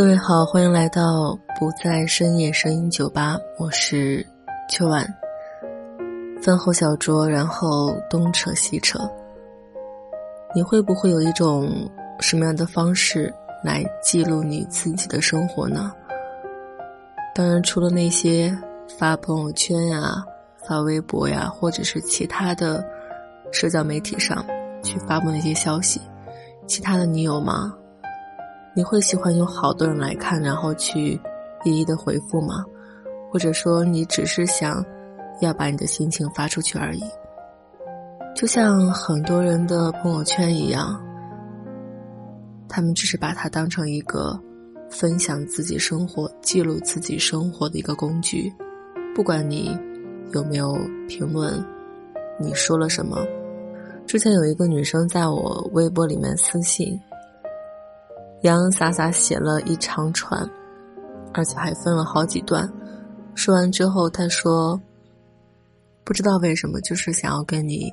[0.00, 4.26] 各位好，欢迎来到不在深夜声音酒吧，我是
[4.66, 5.06] 秋晚。
[6.42, 8.98] 饭后小酌，然后东扯西扯。
[10.54, 11.70] 你会不会有一种
[12.18, 13.30] 什么样的方式
[13.62, 15.92] 来记录你自己的生活呢？
[17.34, 18.56] 当然，除了那些
[18.98, 20.24] 发朋友圈呀、
[20.66, 22.82] 发微博呀，或者是其他的
[23.52, 24.42] 社交媒体上
[24.82, 26.00] 去发布那些消息，
[26.66, 27.76] 其他的你有吗？
[28.74, 31.20] 你会喜欢有好多人来看，然后去
[31.64, 32.64] 一一的回复吗？
[33.30, 34.84] 或者说你只是想
[35.40, 37.02] 要把你的心情发出去而已？
[38.34, 41.00] 就像很多人的朋友圈一样，
[42.68, 44.38] 他们只是把它当成一个
[44.88, 48.52] 分享自己生活、记录自己生活的一个工具。
[49.14, 49.76] 不管你
[50.32, 51.62] 有没有评论，
[52.38, 53.26] 你说了什么。
[54.06, 56.98] 之前有一个女生在我微博里面私信。
[58.42, 60.48] 洋洋洒洒写了一长串，
[61.34, 62.70] 而且还分了好几段。
[63.34, 64.80] 说完之后，他说
[66.04, 67.92] ：“不知道为什么，就是想要跟你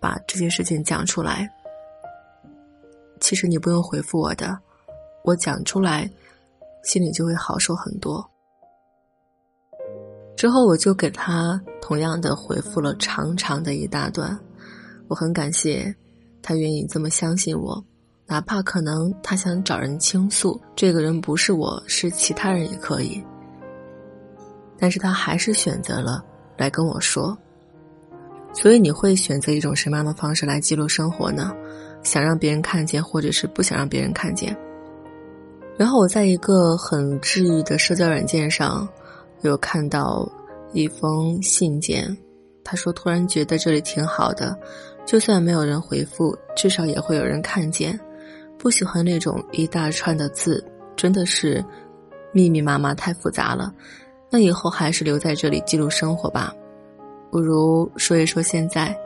[0.00, 1.48] 把这些事情讲出来。
[3.20, 4.58] 其实你不用回复我的，
[5.24, 6.10] 我讲出来，
[6.82, 8.28] 心里就会好受很多。”
[10.36, 14.38] 之后我就给他同样的回复了长长的一大段。
[15.08, 15.94] 我很感谢
[16.42, 17.82] 他愿意这么相信我。
[18.26, 23.24] 哪怕可能他想找人倾诉，这个人不是我，是其他人也可以。
[24.78, 26.24] 但是他还是选择了
[26.56, 27.36] 来跟我说。
[28.52, 31.54] 所以你会选择一种什么样的方式来记录生活呢？
[32.02, 34.56] 想让别人看见，或者是不想让别人看见？
[35.76, 38.88] 然后我在一个很治愈的社交软件上，
[39.42, 40.26] 有看到
[40.72, 42.16] 一封信件，
[42.64, 44.58] 他说突然觉得这里挺好的，
[45.04, 47.98] 就算没有人回复，至少也会有人看见。
[48.58, 50.64] 不喜欢那种一大串的字，
[50.96, 51.64] 真的是
[52.32, 53.72] 密密麻麻太复杂了。
[54.30, 56.52] 那以后还是留在这里记录生活吧。
[57.30, 58.96] 不如说一说现在，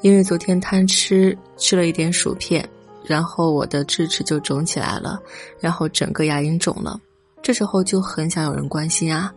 [0.00, 2.68] 因为昨天贪吃吃了一点薯片，
[3.04, 5.20] 然后我的智齿就肿起来了，
[5.60, 7.00] 然后整个牙龈肿了。
[7.40, 9.32] 这时候就很想有人关心啊，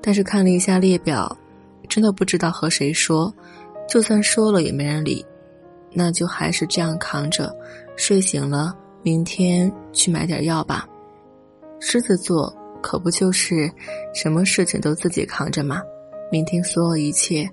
[0.00, 1.36] 但是看了一下列表，
[1.88, 3.32] 真的不知道和谁说。
[3.88, 5.24] 就算说了也没人理，
[5.92, 7.54] 那就还是这样扛着。
[7.96, 10.86] 睡醒了，明天去买点药吧。
[11.80, 13.70] 狮子座可不就是
[14.14, 15.82] 什么事情都自己扛着吗？
[16.30, 17.48] 明天所有一切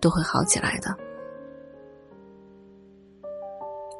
[0.00, 0.94] 都会好起来的。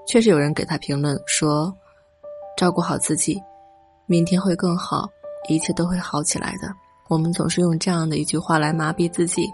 [0.07, 1.73] 确实有人给他评论说
[2.57, 3.39] ：“照顾好自己，
[4.07, 5.09] 明天会更好，
[5.49, 6.75] 一切都会好起来的。”
[7.09, 9.47] 我们总是用这样的一句话来麻痹自己，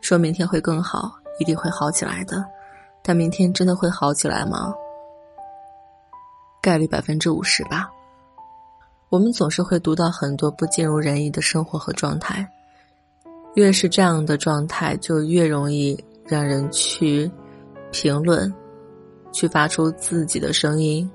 [0.00, 2.44] 说明天会更好，一定会好起来的。
[3.02, 4.72] 但明天真的会好起来吗？
[6.60, 7.90] 概率百分之五十吧。
[9.08, 12.48] 我们总是会读到很多不尽如人意的生活和状态，
[13.54, 17.28] 越是这样的状态，就越容易让人去
[17.90, 18.54] 评论，
[19.32, 21.10] 去发出自己的声音，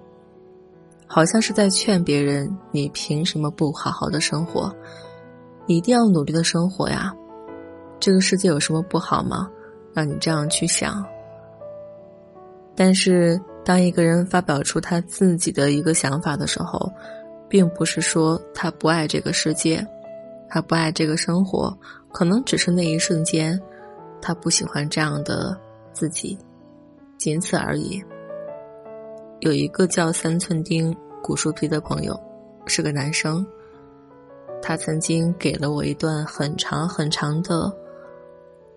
[1.07, 4.75] 好像是在劝别人：你凭什么不好好的生活？
[5.66, 7.16] 你一定要努力的生活呀！
[7.97, 9.50] 这个世界有什么不好吗？
[9.94, 11.01] 让你这样去想。
[12.75, 13.39] 但是。
[13.65, 16.89] 当一个人发表出他自己的一个想法的时候，
[17.49, 19.85] 并不是说他不爱这个世界，
[20.47, 21.75] 他不爱这个生活，
[22.13, 23.59] 可能只是那一瞬间，
[24.21, 25.59] 他不喜欢这样的
[25.94, 26.38] 自己，
[27.17, 28.00] 仅此而已。
[29.39, 32.19] 有一个叫三寸丁古树皮的朋友，
[32.68, 33.44] 是个男生，
[34.61, 37.75] 他曾经给了我一段很长很长的，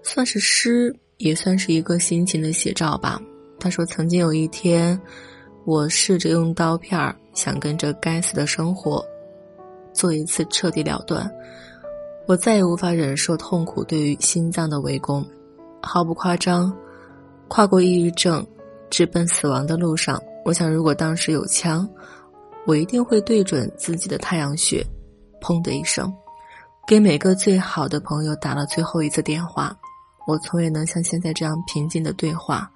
[0.02, 3.20] 算是诗，也算是一个心情的写照吧。
[3.60, 5.00] 他说：“曾经有一天，
[5.64, 9.04] 我试着用刀片儿想跟这该死的生活
[9.92, 11.30] 做一次彻底了断。
[12.26, 15.26] 我再也无法忍受痛苦对于心脏的围攻。
[15.82, 16.76] 毫不夸张，
[17.48, 18.46] 跨过抑郁症，
[18.90, 20.22] 直奔死亡的路上。
[20.44, 21.88] 我想，如果当时有枪，
[22.66, 24.84] 我一定会对准自己的太阳穴，
[25.40, 26.12] 砰的一声。
[26.86, 29.76] 给每个最好的朋友打了最后一次电话。
[30.26, 32.70] 我从未能像现在这样平静的对话。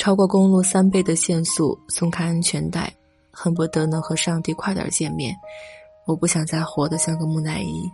[0.00, 2.90] 超过公路三倍的限速，松开安全带，
[3.30, 5.36] 恨不得能和上帝快点见面。
[6.06, 7.86] 我不想再活得像个木乃伊，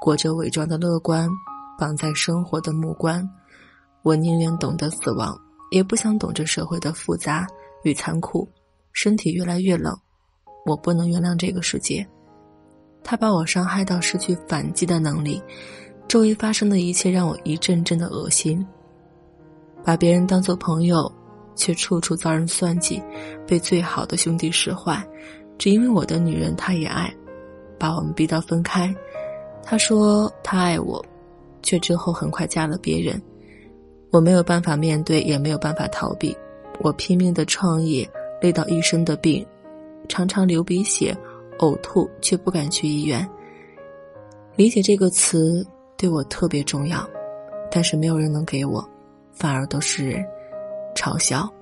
[0.00, 1.28] 裹着伪装的乐观，
[1.78, 3.24] 绑在生活的木棺。
[4.02, 5.32] 我宁愿懂得死亡，
[5.70, 7.46] 也不想懂这社会的复杂
[7.84, 8.48] 与残酷。
[8.92, 9.96] 身体越来越冷，
[10.66, 12.04] 我不能原谅这个世界。
[13.04, 15.40] 他把我伤害到失去反击的能力，
[16.08, 18.66] 周围发生的一切让我一阵阵的恶心。
[19.84, 21.08] 把别人当做朋友。
[21.54, 23.02] 却处处遭人算计，
[23.46, 25.06] 被最好的兄弟使坏，
[25.58, 27.12] 只因为我的女人他也爱，
[27.78, 28.94] 把我们逼到分开。
[29.62, 31.04] 他说他爱我，
[31.62, 33.20] 却之后很快嫁了别人。
[34.10, 36.36] 我没有办法面对，也没有办法逃避。
[36.80, 38.08] 我拼命的创业，
[38.40, 39.44] 累到一身的病，
[40.08, 41.16] 常常流鼻血、
[41.58, 43.28] 呕吐，却不敢去医院。
[44.56, 45.66] 理解这个词
[45.96, 47.08] 对我特别重要，
[47.70, 48.86] 但是没有人能给我，
[49.32, 50.24] 反而都是人。
[50.94, 51.52] 嘲笑。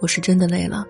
[0.00, 0.84] 我是真的累了，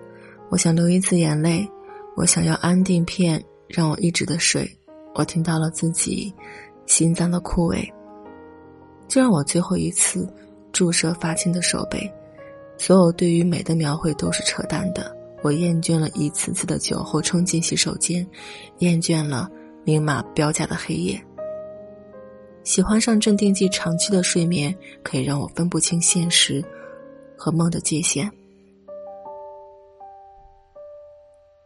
[0.49, 1.69] 我想流一次眼泪，
[2.15, 4.69] 我想要安定片让我一直的睡。
[5.13, 6.33] 我听到了自己
[6.85, 7.89] 心脏的枯萎，
[9.07, 10.27] 就让我最后一次
[10.73, 12.11] 注射发青的手背。
[12.77, 15.15] 所有对于美的描绘都是扯淡的。
[15.41, 18.27] 我厌倦了一次次的酒后冲进洗手间，
[18.79, 19.49] 厌倦了
[19.83, 21.23] 明码标价的黑夜。
[22.63, 26.65] 喜欢上镇定剂，长期的睡眠可以让我分不清现实。
[27.37, 28.29] 和梦的界限。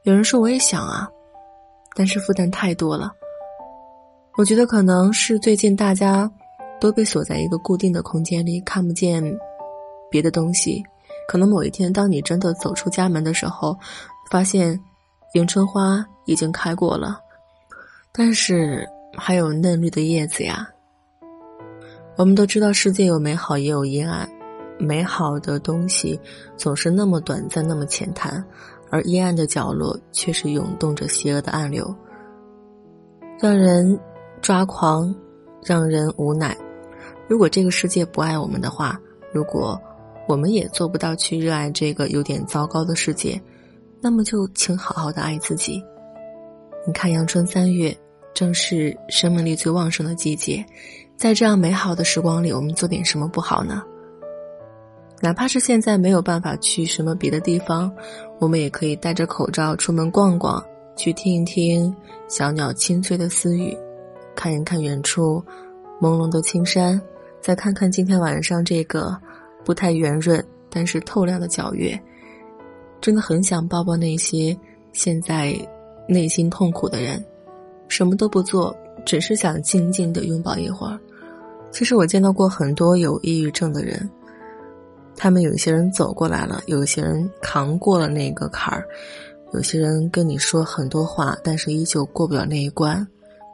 [0.03, 1.07] 有人说我也想啊，
[1.95, 3.11] 但是负担太多了。
[4.37, 6.31] 我觉得可能是最近大家
[6.79, 9.21] 都被锁在一个固定的空间里，看不见
[10.09, 10.81] 别的东西。
[11.27, 13.77] 可能某一天，当你真的走出家门的时候，
[14.31, 14.79] 发现
[15.33, 17.19] 迎春花已经开过了，
[18.11, 18.87] 但是
[19.17, 20.67] 还有嫩绿的叶子呀。
[22.15, 24.27] 我们都知道，世界有美好，也有阴暗。
[24.79, 26.19] 美好的东西
[26.55, 28.43] 总是那么短暂，那么浅谈，
[28.89, 31.93] 而阴暗的角落却是涌动着邪恶的暗流，
[33.39, 33.99] 让人
[34.41, 35.13] 抓狂，
[35.63, 36.57] 让人无奈。
[37.27, 38.99] 如果这个世界不爱我们的话，
[39.33, 39.79] 如果
[40.27, 43.39] 我们也做不到去热爱这个有点糟糕的世界，
[44.01, 45.83] 那么就请好好的爱自己。
[46.87, 47.95] 你看，阳春三月，
[48.33, 50.65] 正是生命力最旺盛的季节，
[51.17, 53.83] 在这样美好的时光里，我们做点什么不好呢？
[55.21, 57.91] 哪怕是现在没有办法去什么别的地方，
[58.39, 60.63] 我们也可以戴着口罩出门逛逛，
[60.95, 61.93] 去听一听
[62.29, 63.77] 小鸟清脆的私语，
[64.33, 65.43] 看一看远处
[65.99, 66.99] 朦胧的青山，
[67.41, 69.13] 再看看今天晚上这个
[69.65, 71.99] 不太圆润但是透亮的皎月。
[73.01, 74.57] 真的很想抱抱那些
[74.93, 75.53] 现在
[76.07, 77.21] 内心痛苦的人，
[77.89, 78.73] 什么都不做，
[79.05, 80.97] 只是想静静的拥抱一会儿。
[81.71, 84.09] 其实我见到过很多有抑郁症的人。
[85.21, 88.87] 他们有一些人走过来了，有一些人扛过了那个坎儿，
[89.51, 93.05] 有些人跟你说很多话，但是依旧过不了那一关。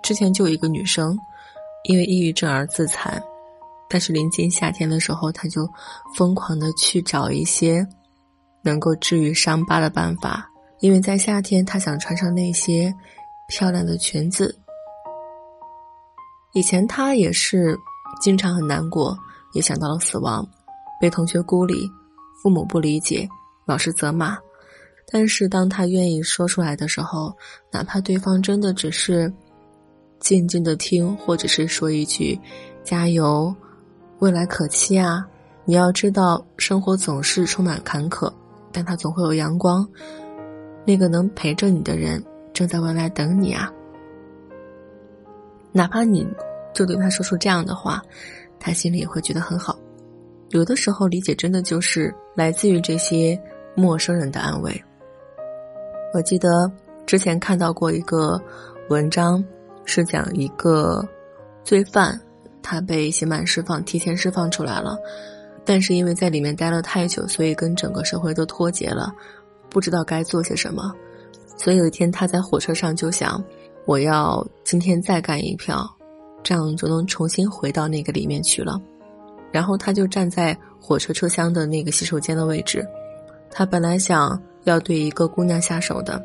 [0.03, 1.17] 之前就有一个女生，
[1.89, 3.19] 因为抑郁症而自残，
[3.89, 5.67] 但是临近夏天的时候，她就
[6.15, 7.83] 疯狂的去找一些
[8.61, 10.47] 能够治愈伤疤的办法，
[10.81, 12.93] 因为在夏天，她想穿上那些
[13.49, 14.55] 漂亮的裙子。
[16.53, 17.75] 以前她也是
[18.21, 19.17] 经常很难过，
[19.53, 20.47] 也想到了死亡。
[20.99, 21.89] 被同学孤立，
[22.41, 23.27] 父母不理解，
[23.65, 24.37] 老师责骂。
[25.07, 27.35] 但是当他愿意说出来的时候，
[27.71, 29.31] 哪怕对方真的只是
[30.19, 32.39] 静静的听，或者是说一句
[32.83, 33.55] “加油，
[34.19, 35.23] 未来可期啊”，
[35.63, 38.33] 你要知道，生活总是充满坎坷，
[38.71, 39.87] 但它总会有阳光。
[40.87, 42.23] 那个能陪着你的人，
[42.53, 43.71] 正在未来等你啊。
[45.71, 46.27] 哪怕你
[46.73, 48.01] 就对他说出这样的话，
[48.59, 49.74] 他心里也会觉得很好。
[50.49, 53.39] 有的时候，理解真的就是来自于这些
[53.75, 54.83] 陌生人的安慰。
[56.13, 56.71] 我记得
[57.05, 58.41] 之前看到过一个
[58.89, 59.43] 文章，
[59.85, 61.05] 是讲一个
[61.63, 62.19] 罪犯，
[62.61, 64.97] 他被刑满释放，提前释放出来了，
[65.65, 69.13] 但是因为在里面待了太久，所以跟整个社会都脱节了，
[69.69, 70.93] 不知道该做些什么。
[71.57, 73.43] 所以有一天他在火车上就想，
[73.85, 75.85] 我要今天再干一票，
[76.43, 78.79] 这样就能重新回到那个里面去了。
[79.55, 82.85] 然后他就站在火车车厢的那个洗手间的位置，
[83.49, 86.21] 他本来想要对一个姑娘下手的，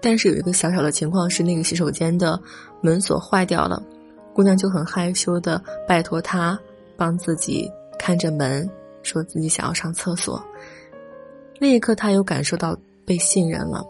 [0.00, 2.40] 但是有一个小小的情况是那个洗手间的
[2.80, 3.82] 门锁坏掉了，
[4.32, 6.58] 姑娘就很害羞的拜托他
[6.96, 8.66] 帮自己看着门，
[9.02, 10.42] 说自己想要上厕所。
[11.60, 12.74] 那一刻他又感受到
[13.04, 13.84] 被信任了，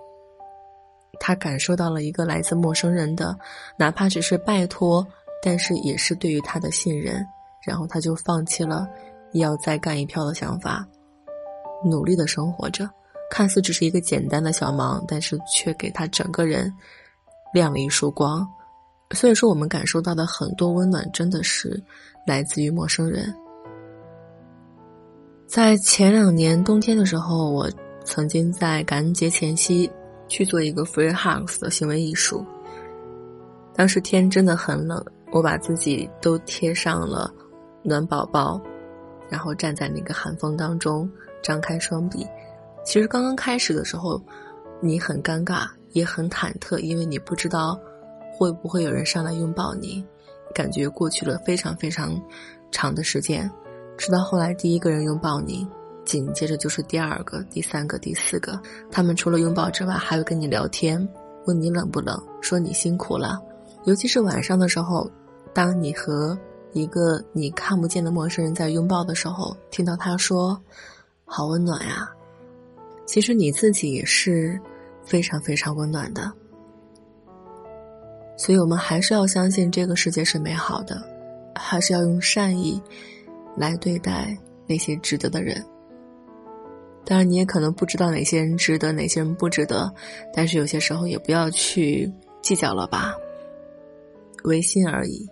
[1.21, 3.39] 他感受到了一个来自陌生人的，
[3.77, 5.07] 哪怕只是拜托，
[5.41, 7.25] 但是也是对于他的信任，
[7.67, 8.87] 然后他就放弃了
[9.33, 10.87] 要再干一票的想法，
[11.85, 12.89] 努力的生活着。
[13.31, 16.71] 看似只是一个简单的小忙，但是却给他整个人
[17.55, 18.47] 亮了一束光。
[19.13, 21.83] 所以说，我们感受到的很多温暖，真的是
[22.27, 23.35] 来自于陌生人。
[25.47, 27.71] 在前两年冬天的时候，我
[28.05, 29.91] 曾经在感恩节前夕
[30.29, 32.45] 去做一个 free hugs 的行为艺术。
[33.75, 37.33] 当时天真的很冷，我把自己都贴上了
[37.83, 38.61] 暖宝宝，
[39.29, 41.09] 然后站在那个寒风当中，
[41.43, 42.27] 张开双臂。
[42.85, 44.21] 其实刚刚开始的时候，
[44.81, 47.79] 你很尴尬，也很忐忑，因为你不知道
[48.37, 50.05] 会不会有人上来拥抱你。
[50.55, 52.21] 感觉过去了非常非常
[52.71, 53.51] 长的时间，
[53.97, 55.67] 直到后来第一个人拥抱你，
[56.05, 58.61] 紧接着就是第二个、第三个、第四个。
[58.91, 61.09] 他们除了拥抱之外，还会跟你聊天，
[61.47, 63.41] 问你冷不冷，说你辛苦了。
[63.85, 65.11] 尤其是晚上的时候，
[65.55, 66.39] 当你和
[66.73, 70.59] 一个你看不见的陌生人在拥抱的时候，听到他说
[71.25, 72.09] “好温暖呀”。
[73.05, 74.59] 其实你自己也是
[75.05, 76.33] 非常非常温暖的，
[78.39, 81.03] 所以我们还是要相信这个世界是美好的，
[81.55, 82.81] 还是要用善意
[83.55, 84.35] 来对待
[84.67, 85.63] 那些值得的人。
[87.05, 89.93] 当然，你也可能不知道哪些人值得，哪些人不值得，
[90.33, 92.11] 但是有些时候也不要去
[92.41, 93.13] 计较了吧，
[94.45, 95.29] 唯心而已。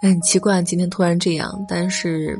[0.00, 2.38] 很奇怪，今天突然这样，但是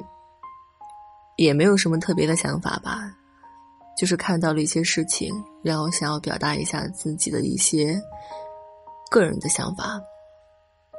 [1.37, 3.15] 也没有什么特别的想法吧。
[3.97, 8.01] 就是看到了一些事情，然后想要表达一下自己的一些
[9.11, 10.01] 个人的想法。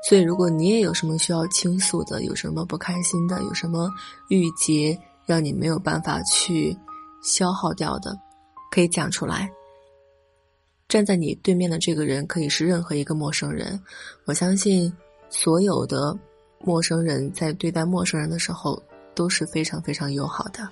[0.06, 3.90] 所以，如果你也有什么需要倾诉的，有什么不开心的，有什么
[4.28, 6.78] 郁结让你没有办法去
[7.24, 8.14] 消耗掉的，
[8.70, 9.50] 可以讲出来。
[10.90, 13.82] 站在你对面的这个人可以是任何一个陌生人，
[14.26, 14.92] 我相信
[15.30, 16.18] 所有的
[16.60, 18.82] 陌生人在对待陌生人的时候
[19.16, 20.68] 都是非常非常友好的。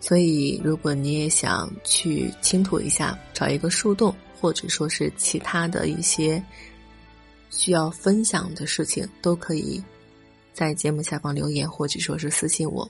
[0.00, 6.42] 所以，如果你也想去倾吐一下，找一个树洞，或者说是其他的一些
[7.50, 9.82] 需要分享的事情，都可以
[10.52, 12.88] 在节目下方留言，或者说是私信我。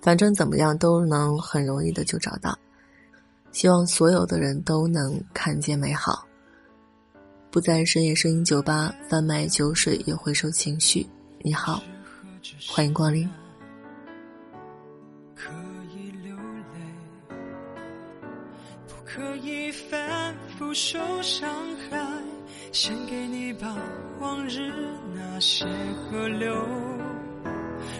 [0.00, 2.56] 反正怎么样都能很容易的就找到。
[3.50, 6.24] 希望所有的人都能看见美好，
[7.52, 11.06] 不在深夜声音酒吧贩卖酒水，也回收情绪。
[11.42, 11.82] 你好，
[12.66, 13.28] 欢迎光临。
[15.36, 15.50] 可
[15.94, 16.34] 以流。
[18.88, 21.46] 不可以反复受伤
[21.90, 22.00] 害，
[22.72, 23.76] 献给你把
[24.18, 24.72] 往日
[25.14, 25.66] 那些
[26.08, 26.56] 河流，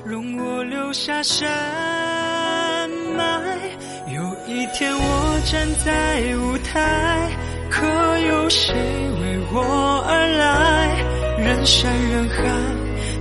[0.02, 3.76] 容我留下山脉。
[4.14, 7.30] 有一天我站在舞台，
[7.72, 7.86] 可
[8.18, 11.42] 有谁为我而来？
[11.42, 12.36] 人山人海，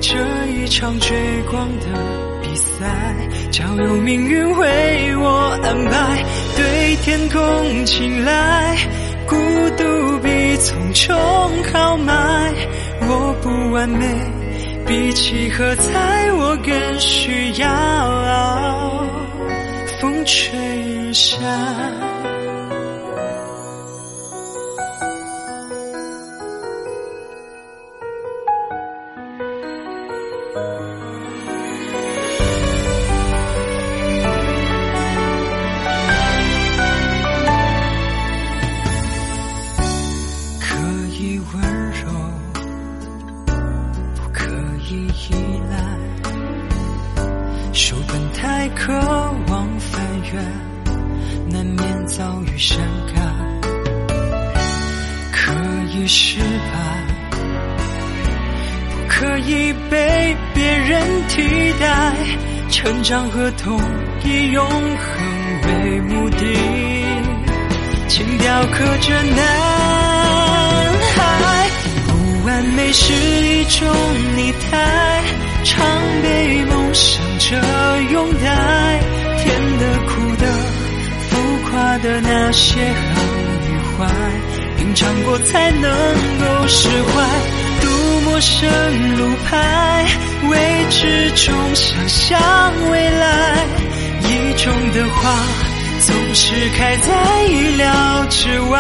[0.01, 0.13] 这
[0.51, 1.17] 一场追
[1.50, 1.86] 光的
[2.41, 2.86] 比赛，
[3.50, 6.22] 交由命运为我安排，
[6.58, 8.75] 对天空青睐。
[9.25, 9.38] 孤
[9.77, 11.15] 独比从众
[11.72, 12.53] 豪迈，
[13.08, 14.05] 我不完美，
[14.86, 19.08] 比起喝彩，我更需要
[20.01, 21.38] 风吹日晒
[30.53, 30.58] 可
[41.13, 42.12] 以温柔
[44.15, 44.51] 不可
[44.89, 45.31] 以依
[45.70, 45.74] 赖。
[47.72, 48.91] 书本太渴
[49.48, 50.01] 望翻
[50.34, 50.38] 阅
[51.50, 52.77] 难免遭遇伤
[53.15, 53.22] 感。
[55.31, 55.53] 可
[55.93, 57.12] 以失败
[58.89, 60.30] 不可以被
[61.31, 62.13] 替代。
[62.69, 63.79] 成长和痛
[64.23, 64.71] 以永恒
[65.63, 66.45] 为目的，
[68.07, 69.38] 轻雕刻着男
[71.15, 71.17] 孩。
[72.07, 72.11] 不
[72.45, 73.88] 完美是一种
[74.38, 75.21] 拟态，
[75.63, 75.85] 常
[76.23, 77.57] 被梦想着
[78.11, 79.00] 拥戴。
[79.43, 79.45] 甜
[79.79, 80.43] 的、苦的、
[81.29, 81.31] 浮
[81.69, 83.21] 夸的那些好
[83.67, 84.07] 与坏。
[84.77, 87.13] 品尝过才能够释怀，
[87.81, 87.85] 渡
[88.21, 88.69] 陌生
[89.17, 90.05] 路牌，
[91.35, 93.65] 种想象未来。
[94.23, 95.35] 一种的花，
[96.00, 98.77] 总是开在意料之外。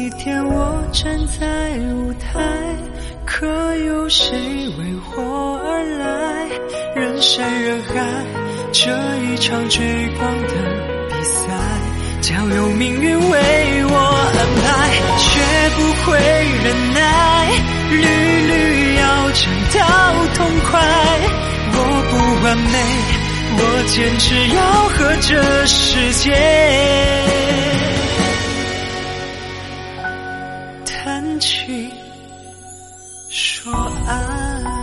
[0.00, 2.40] 一天，我站在舞台，
[3.26, 4.34] 可有谁
[4.78, 6.48] 为我而来？
[6.98, 8.00] 人山人海，
[8.72, 10.54] 这一场追光的
[11.10, 11.52] 比赛，
[12.22, 13.38] 将由命运为
[13.90, 13.96] 我
[14.38, 14.66] 安排，
[15.18, 15.28] 学
[15.76, 16.16] 不会
[16.64, 16.98] 忍耐，
[17.90, 19.80] 屡屡要争到
[20.34, 20.80] 痛快。
[21.72, 21.76] 我
[22.08, 22.72] 不完美，
[23.58, 26.32] 我坚持要和这世界。
[31.20, 31.90] 谈情
[33.28, 33.70] 说
[34.06, 34.79] 爱。